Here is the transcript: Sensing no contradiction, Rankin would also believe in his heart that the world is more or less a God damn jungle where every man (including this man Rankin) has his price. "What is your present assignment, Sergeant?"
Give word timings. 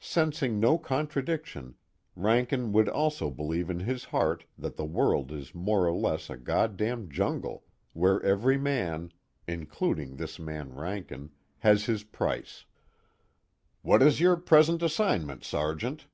Sensing 0.00 0.60
no 0.60 0.76
contradiction, 0.76 1.74
Rankin 2.14 2.72
would 2.74 2.90
also 2.90 3.30
believe 3.30 3.70
in 3.70 3.80
his 3.80 4.04
heart 4.04 4.44
that 4.58 4.76
the 4.76 4.84
world 4.84 5.32
is 5.32 5.54
more 5.54 5.86
or 5.86 5.92
less 5.96 6.28
a 6.28 6.36
God 6.36 6.76
damn 6.76 7.08
jungle 7.08 7.64
where 7.94 8.22
every 8.22 8.58
man 8.58 9.10
(including 9.46 10.16
this 10.16 10.38
man 10.38 10.74
Rankin) 10.74 11.30
has 11.60 11.86
his 11.86 12.04
price. 12.04 12.66
"What 13.80 14.02
is 14.02 14.20
your 14.20 14.36
present 14.36 14.82
assignment, 14.82 15.42
Sergeant?" 15.42 16.06